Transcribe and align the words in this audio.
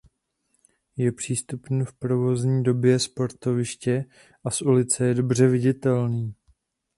Je 0.97 1.11
přístupný 1.11 1.85
v 1.85 1.93
provozní 1.93 2.63
době 2.63 2.99
sportoviště 2.99 4.05
a 4.45 4.51
z 4.51 4.61
ulice 4.61 5.05
je 5.05 5.13
dobře 5.13 5.47
viditelný. 5.47 6.35